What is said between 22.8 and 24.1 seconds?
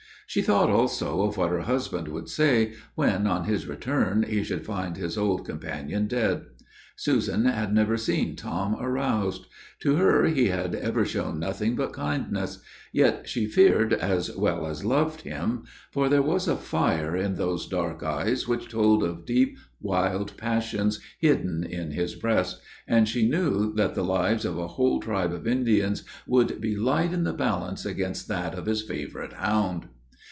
and she knew that the